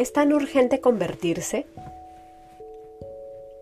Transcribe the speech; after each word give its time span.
¿Es 0.00 0.14
tan 0.14 0.32
urgente 0.32 0.80
convertirse? 0.80 1.66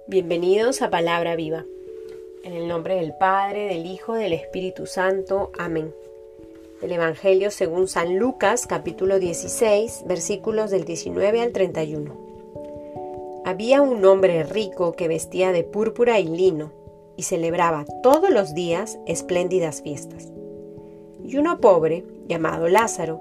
Bienvenidos 0.06 0.82
a 0.82 0.88
Palabra 0.88 1.34
Viva. 1.34 1.64
En 2.44 2.52
el 2.52 2.68
nombre 2.68 2.94
del 2.94 3.12
Padre, 3.12 3.66
del 3.66 3.86
Hijo, 3.86 4.14
del 4.14 4.32
Espíritu 4.32 4.86
Santo. 4.86 5.50
Amén. 5.58 5.92
El 6.80 6.92
Evangelio 6.92 7.50
según 7.50 7.88
San 7.88 8.20
Lucas, 8.20 8.68
capítulo 8.68 9.18
16, 9.18 10.04
versículos 10.06 10.70
del 10.70 10.84
19 10.84 11.40
al 11.40 11.50
31. 11.50 12.14
Había 13.44 13.82
un 13.82 14.04
hombre 14.04 14.44
rico 14.44 14.92
que 14.92 15.08
vestía 15.08 15.50
de 15.50 15.64
púrpura 15.64 16.20
y 16.20 16.28
lino 16.28 16.70
y 17.16 17.24
celebraba 17.24 17.84
todos 18.00 18.30
los 18.30 18.54
días 18.54 19.00
espléndidas 19.06 19.82
fiestas. 19.82 20.28
Y 21.24 21.36
uno 21.36 21.60
pobre, 21.60 22.04
llamado 22.28 22.68
Lázaro, 22.68 23.20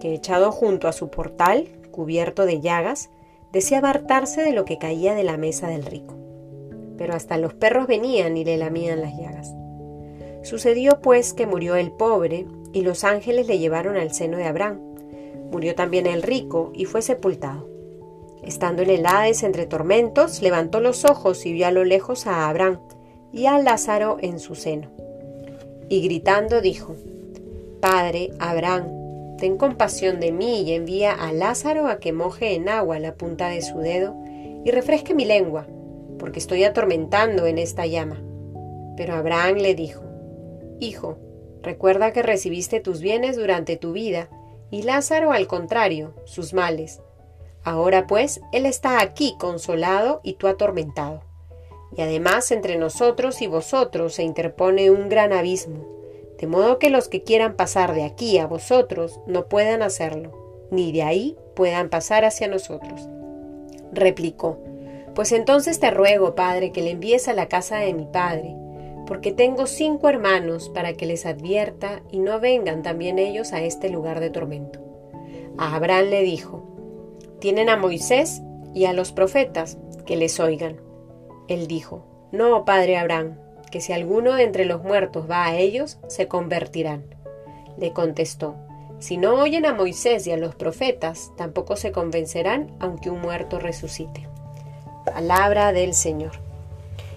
que 0.00 0.14
echado 0.14 0.50
junto 0.50 0.88
a 0.88 0.92
su 0.92 1.10
portal 1.10 1.68
cubierto 1.96 2.46
de 2.46 2.60
llagas, 2.60 3.10
deseaba 3.52 3.90
hartarse 3.90 4.42
de 4.42 4.52
lo 4.52 4.64
que 4.64 4.78
caía 4.78 5.14
de 5.14 5.24
la 5.24 5.36
mesa 5.36 5.66
del 5.66 5.84
rico. 5.84 6.14
Pero 6.96 7.14
hasta 7.14 7.38
los 7.38 7.54
perros 7.54 7.88
venían 7.88 8.36
y 8.36 8.44
le 8.44 8.56
lamían 8.56 9.00
las 9.00 9.16
llagas. 9.16 9.52
Sucedió 10.42 11.00
pues 11.00 11.32
que 11.32 11.46
murió 11.46 11.74
el 11.74 11.90
pobre 11.90 12.46
y 12.72 12.82
los 12.82 13.02
ángeles 13.02 13.48
le 13.48 13.58
llevaron 13.58 13.96
al 13.96 14.12
seno 14.12 14.36
de 14.36 14.44
Abraham. 14.44 14.80
Murió 15.50 15.74
también 15.74 16.06
el 16.06 16.22
rico 16.22 16.70
y 16.74 16.84
fue 16.84 17.02
sepultado. 17.02 17.68
Estando 18.42 18.82
en 18.82 18.90
el 18.90 19.06
Hades 19.06 19.42
entre 19.42 19.66
tormentos, 19.66 20.42
levantó 20.42 20.80
los 20.80 21.04
ojos 21.04 21.46
y 21.46 21.52
vio 21.52 21.66
a 21.66 21.72
lo 21.72 21.84
lejos 21.84 22.26
a 22.26 22.48
Abraham 22.48 22.78
y 23.32 23.46
a 23.46 23.58
Lázaro 23.58 24.18
en 24.20 24.38
su 24.38 24.54
seno. 24.54 24.88
Y 25.88 26.02
gritando 26.02 26.60
dijo, 26.60 26.94
Padre 27.80 28.30
Abraham, 28.38 29.05
ten 29.38 29.56
compasión 29.56 30.20
de 30.20 30.32
mí 30.32 30.62
y 30.62 30.72
envía 30.72 31.12
a 31.12 31.32
Lázaro 31.32 31.86
a 31.86 31.98
que 31.98 32.12
moje 32.12 32.54
en 32.54 32.68
agua 32.68 32.98
la 32.98 33.14
punta 33.14 33.48
de 33.48 33.62
su 33.62 33.78
dedo 33.78 34.16
y 34.64 34.70
refresque 34.70 35.14
mi 35.14 35.24
lengua, 35.24 35.66
porque 36.18 36.38
estoy 36.38 36.64
atormentando 36.64 37.46
en 37.46 37.58
esta 37.58 37.86
llama. 37.86 38.22
Pero 38.96 39.14
Abraham 39.14 39.56
le 39.56 39.74
dijo, 39.74 40.02
Hijo, 40.80 41.18
recuerda 41.62 42.12
que 42.12 42.22
recibiste 42.22 42.80
tus 42.80 43.00
bienes 43.00 43.36
durante 43.36 43.76
tu 43.76 43.92
vida, 43.92 44.28
y 44.70 44.82
Lázaro 44.82 45.32
al 45.32 45.46
contrario, 45.46 46.14
sus 46.24 46.54
males. 46.54 47.00
Ahora 47.62 48.06
pues, 48.06 48.40
él 48.52 48.66
está 48.66 49.00
aquí 49.00 49.36
consolado 49.38 50.20
y 50.22 50.34
tú 50.34 50.46
atormentado. 50.46 51.20
Y 51.96 52.02
además 52.02 52.50
entre 52.50 52.76
nosotros 52.76 53.42
y 53.42 53.46
vosotros 53.46 54.14
se 54.14 54.22
interpone 54.22 54.90
un 54.90 55.08
gran 55.08 55.32
abismo 55.32 55.95
de 56.38 56.46
modo 56.46 56.78
que 56.78 56.90
los 56.90 57.08
que 57.08 57.22
quieran 57.22 57.54
pasar 57.54 57.94
de 57.94 58.04
aquí 58.04 58.38
a 58.38 58.46
vosotros 58.46 59.20
no 59.26 59.46
puedan 59.46 59.82
hacerlo, 59.82 60.68
ni 60.70 60.92
de 60.92 61.02
ahí 61.02 61.36
puedan 61.54 61.88
pasar 61.88 62.24
hacia 62.24 62.48
nosotros. 62.48 63.08
Replicó, 63.92 64.58
Pues 65.14 65.32
entonces 65.32 65.80
te 65.80 65.90
ruego, 65.90 66.34
Padre, 66.34 66.72
que 66.72 66.82
le 66.82 66.90
envíes 66.90 67.28
a 67.28 67.32
la 67.32 67.48
casa 67.48 67.78
de 67.78 67.94
mi 67.94 68.06
Padre, 68.06 68.54
porque 69.06 69.32
tengo 69.32 69.66
cinco 69.66 70.08
hermanos 70.08 70.68
para 70.68 70.92
que 70.92 71.06
les 71.06 71.24
advierta 71.24 72.02
y 72.10 72.18
no 72.18 72.40
vengan 72.40 72.82
también 72.82 73.18
ellos 73.18 73.52
a 73.52 73.62
este 73.62 73.88
lugar 73.88 74.20
de 74.20 74.30
tormento. 74.30 74.80
A 75.56 75.74
Abraham 75.74 76.10
le 76.10 76.22
dijo, 76.22 76.62
Tienen 77.38 77.70
a 77.70 77.76
Moisés 77.76 78.42
y 78.74 78.84
a 78.84 78.92
los 78.92 79.12
profetas, 79.12 79.78
que 80.04 80.16
les 80.16 80.38
oigan. 80.38 80.80
Él 81.48 81.66
dijo, 81.66 82.04
No, 82.32 82.64
Padre 82.64 82.98
Abraham, 82.98 83.38
que 83.76 83.82
si 83.82 83.92
alguno 83.92 84.32
de 84.32 84.44
entre 84.44 84.64
los 84.64 84.82
muertos 84.82 85.30
va 85.30 85.44
a 85.44 85.54
ellos, 85.54 85.98
se 86.08 86.28
convertirán. 86.28 87.04
Le 87.76 87.92
contestó, 87.92 88.56
si 89.00 89.18
no 89.18 89.34
oyen 89.34 89.66
a 89.66 89.74
Moisés 89.74 90.26
y 90.26 90.32
a 90.32 90.38
los 90.38 90.54
profetas, 90.54 91.30
tampoco 91.36 91.76
se 91.76 91.92
convencerán 91.92 92.74
aunque 92.80 93.10
un 93.10 93.20
muerto 93.20 93.58
resucite. 93.58 94.26
Palabra 95.04 95.74
del 95.74 95.92
Señor. 95.92 96.30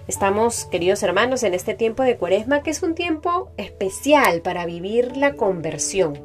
Estamos, 0.06 0.66
queridos 0.66 1.02
hermanos, 1.02 1.44
en 1.44 1.54
este 1.54 1.72
tiempo 1.72 2.02
de 2.02 2.18
cuaresma 2.18 2.62
que 2.62 2.72
es 2.72 2.82
un 2.82 2.94
tiempo 2.94 3.48
especial 3.56 4.42
para 4.42 4.66
vivir 4.66 5.16
la 5.16 5.36
conversión, 5.36 6.18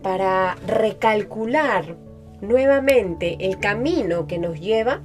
para 0.00 0.54
recalcular 0.64 1.96
nuevamente 2.40 3.36
el 3.40 3.58
camino 3.58 4.28
que 4.28 4.38
nos 4.38 4.60
lleva 4.60 5.02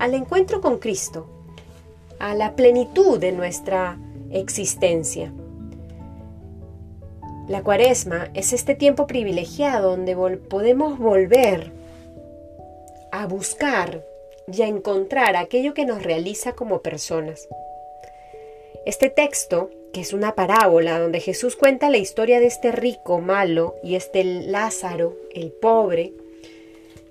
al 0.00 0.14
encuentro 0.14 0.60
con 0.60 0.80
Cristo, 0.80 1.33
a 2.18 2.34
la 2.34 2.56
plenitud 2.56 3.18
de 3.18 3.32
nuestra 3.32 3.98
existencia. 4.30 5.32
La 7.48 7.62
cuaresma 7.62 8.30
es 8.34 8.52
este 8.52 8.74
tiempo 8.74 9.06
privilegiado 9.06 9.90
donde 9.90 10.16
podemos 10.38 10.98
volver 10.98 11.72
a 13.12 13.26
buscar 13.26 14.02
y 14.50 14.62
a 14.62 14.66
encontrar 14.66 15.36
aquello 15.36 15.74
que 15.74 15.84
nos 15.84 16.02
realiza 16.02 16.52
como 16.52 16.80
personas. 16.80 17.48
Este 18.86 19.08
texto, 19.08 19.70
que 19.92 20.00
es 20.00 20.12
una 20.12 20.34
parábola 20.34 20.98
donde 20.98 21.20
Jesús 21.20 21.56
cuenta 21.56 21.90
la 21.90 21.98
historia 21.98 22.40
de 22.40 22.46
este 22.46 22.72
rico 22.72 23.20
malo 23.20 23.76
y 23.82 23.94
este 23.94 24.24
Lázaro, 24.24 25.16
el 25.32 25.52
pobre, 25.52 26.12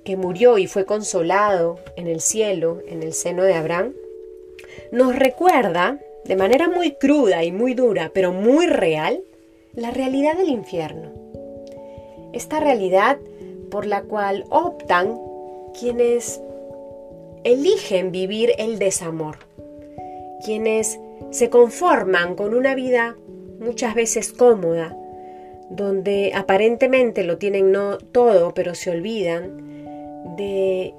que 0.04 0.18
murió 0.18 0.58
y 0.58 0.68
fue 0.68 0.86
consolado 0.86 1.80
en 1.96 2.08
el 2.08 2.22
cielo, 2.22 2.82
en 2.88 3.04
el 3.04 3.14
seno 3.14 3.44
de 3.44 3.54
Abraham, 3.54 3.94
nos 4.94 5.16
recuerda, 5.16 5.98
de 6.24 6.36
manera 6.36 6.70
muy 6.70 6.92
cruda 6.92 7.44
y 7.44 7.52
muy 7.52 7.74
dura, 7.74 8.12
pero 8.14 8.32
muy 8.32 8.68
real, 8.68 9.24
la 9.74 9.90
realidad 9.90 10.38
del 10.38 10.50
infierno. 10.50 11.12
Esta 12.32 12.60
realidad 12.60 13.18
por 13.72 13.88
la 13.88 14.04
cual 14.04 14.46
optan 14.52 15.20
quienes 15.80 16.40
eligen 17.44 18.12
vivir 18.12 18.52
el 18.60 18.78
desamor, 18.78 19.38
quienes 20.46 21.00
se 21.32 21.50
conforman 21.50 22.36
con 22.36 22.54
una 22.54 22.76
vida 22.76 23.16
muchas 23.60 23.96
veces 23.96 24.32
cómoda, 24.32 24.96
donde 25.72 26.34
aparentemente 26.36 27.24
lo 27.24 27.40
tienen 27.40 27.72
no 27.72 27.98
todo, 27.98 28.54
pero 28.54 28.76
se 28.76 28.92
olvidan 28.92 30.36
de 30.38 30.94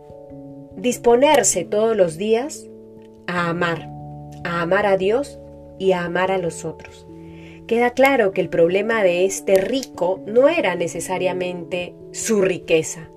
disponerse 0.74 1.64
todos 1.64 1.96
los 1.96 2.16
días 2.16 2.66
a 3.26 3.48
amar, 3.48 3.88
a 4.44 4.62
amar 4.62 4.86
a 4.86 4.96
Dios 4.96 5.38
y 5.78 5.92
a 5.92 6.04
amar 6.04 6.30
a 6.30 6.38
los 6.38 6.64
otros. 6.64 7.06
Queda 7.66 7.90
claro 7.90 8.32
que 8.32 8.42
el 8.42 8.50
problema 8.50 9.02
de 9.02 9.24
este 9.24 9.56
rico 9.56 10.22
no 10.26 10.48
era 10.48 10.74
necesariamente 10.74 11.94
su 12.12 12.42
riqueza, 12.42 13.08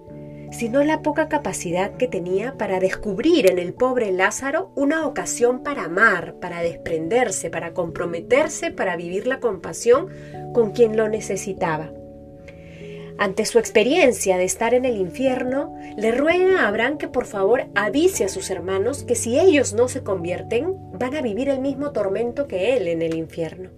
sino 0.51 0.83
la 0.83 1.01
poca 1.01 1.27
capacidad 1.27 1.97
que 1.97 2.07
tenía 2.07 2.57
para 2.57 2.79
descubrir 2.79 3.51
en 3.51 3.59
el 3.59 3.73
pobre 3.73 4.11
Lázaro 4.11 4.71
una 4.75 5.05
ocasión 5.05 5.63
para 5.63 5.83
amar, 5.83 6.35
para 6.39 6.61
desprenderse, 6.61 7.49
para 7.49 7.73
comprometerse, 7.73 8.71
para 8.71 8.95
vivir 8.95 9.27
la 9.27 9.39
compasión 9.39 10.07
con 10.53 10.71
quien 10.71 10.95
lo 10.95 11.09
necesitaba. 11.09 11.91
Ante 13.19 13.45
su 13.45 13.57
experiencia 13.57 14.37
de 14.37 14.43
estar 14.43 14.75
en 14.75 14.85
el 14.85 14.95
infierno, 14.97 15.75
le 15.97 16.11
ruega 16.11 16.61
a 16.61 16.67
Abraham 16.67 16.99
que 16.99 17.07
por 17.07 17.25
favor 17.25 17.65
avise 17.73 18.25
a 18.25 18.29
sus 18.29 18.51
hermanos 18.51 19.03
que 19.03 19.15
si 19.15 19.39
ellos 19.39 19.73
no 19.73 19.87
se 19.87 20.03
convierten, 20.03 20.75
van 20.93 21.15
a 21.15 21.21
vivir 21.21 21.49
el 21.49 21.59
mismo 21.59 21.91
tormento 21.91 22.47
que 22.47 22.77
él 22.77 22.87
en 22.87 23.01
el 23.01 23.15
infierno. 23.15 23.71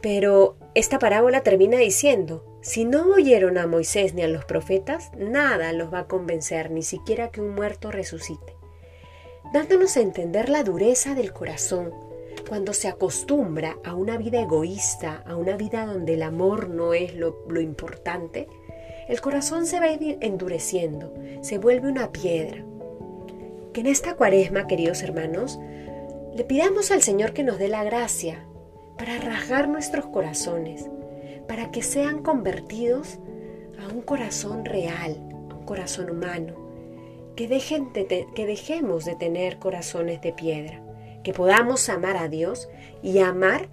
Pero 0.00 0.56
esta 0.74 0.98
parábola 0.98 1.42
termina 1.42 1.78
diciendo, 1.78 2.58
si 2.60 2.84
no 2.84 3.06
oyeron 3.14 3.56
a 3.56 3.68
Moisés 3.68 4.14
ni 4.14 4.22
a 4.22 4.28
los 4.28 4.44
profetas, 4.44 5.12
nada 5.16 5.72
los 5.72 5.92
va 5.92 6.00
a 6.00 6.06
convencer, 6.08 6.72
ni 6.72 6.82
siquiera 6.82 7.30
que 7.30 7.40
un 7.40 7.54
muerto 7.54 7.92
resucite, 7.92 8.56
dándonos 9.52 9.96
a 9.96 10.00
entender 10.00 10.48
la 10.48 10.64
dureza 10.64 11.14
del 11.14 11.32
corazón, 11.32 11.92
cuando 12.48 12.72
se 12.72 12.88
acostumbra 12.88 13.76
a 13.84 13.94
una 13.94 14.16
vida 14.16 14.40
egoísta, 14.40 15.22
a 15.26 15.36
una 15.36 15.56
vida 15.56 15.86
donde 15.86 16.14
el 16.14 16.22
amor 16.22 16.68
no 16.68 16.94
es 16.94 17.14
lo, 17.14 17.34
importante, 17.60 18.48
el 19.08 19.20
corazón 19.20 19.66
se 19.66 19.80
va 19.80 19.88
endureciendo, 19.88 21.12
se 21.40 21.58
vuelve 21.58 21.88
una 21.88 22.12
piedra. 22.12 22.64
Que 23.72 23.80
en 23.80 23.86
esta 23.86 24.14
cuaresma, 24.14 24.66
queridos 24.66 25.02
hermanos, 25.02 25.58
le 26.34 26.44
pidamos 26.44 26.90
al 26.90 27.02
Señor 27.02 27.32
que 27.32 27.42
nos 27.42 27.58
dé 27.58 27.68
la 27.68 27.84
gracia 27.84 28.46
para 28.98 29.18
rasgar 29.18 29.68
nuestros 29.68 30.06
corazones, 30.06 30.88
para 31.48 31.70
que 31.70 31.82
sean 31.82 32.22
convertidos 32.22 33.18
a 33.82 33.92
un 33.92 34.02
corazón 34.02 34.64
real, 34.64 35.16
a 35.50 35.54
un 35.54 35.64
corazón 35.64 36.10
humano, 36.10 36.54
que, 37.36 37.48
dejen 37.48 37.92
que 37.92 38.46
dejemos 38.46 39.04
de 39.04 39.16
tener 39.16 39.58
corazones 39.58 40.20
de 40.20 40.32
piedra 40.32 40.82
que 41.22 41.32
podamos 41.32 41.88
amar 41.88 42.16
a 42.16 42.28
Dios 42.28 42.68
y 43.02 43.18
amar 43.18 43.68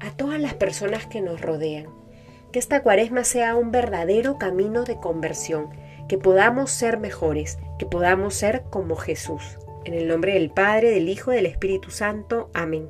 a 0.00 0.10
todas 0.16 0.40
las 0.40 0.54
personas 0.54 1.06
que 1.06 1.20
nos 1.20 1.40
rodean. 1.40 1.86
Que 2.52 2.58
esta 2.58 2.82
cuaresma 2.82 3.24
sea 3.24 3.56
un 3.56 3.70
verdadero 3.70 4.38
camino 4.38 4.84
de 4.84 4.98
conversión, 4.98 5.70
que 6.08 6.18
podamos 6.18 6.70
ser 6.70 6.98
mejores, 6.98 7.58
que 7.78 7.86
podamos 7.86 8.34
ser 8.34 8.64
como 8.70 8.96
Jesús. 8.96 9.58
En 9.84 9.94
el 9.94 10.08
nombre 10.08 10.34
del 10.34 10.50
Padre, 10.50 10.90
del 10.90 11.08
Hijo 11.08 11.32
y 11.32 11.36
del 11.36 11.46
Espíritu 11.46 11.90
Santo. 11.90 12.50
Amén. 12.54 12.88